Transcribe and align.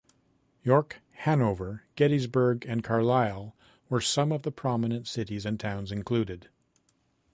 York, 0.63 0.99
Hanover, 1.11 1.83
Gettysburg 1.95 2.65
and 2.67 2.83
Carlisle 2.83 3.55
were 3.87 4.01
some 4.01 4.31
of 4.31 4.41
the 4.41 4.49
prominent 4.51 5.05
cities 5.07 5.45
and 5.45 5.59
towns 5.59 5.91
included. 5.91 6.49